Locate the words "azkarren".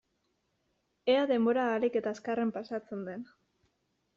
2.15-2.55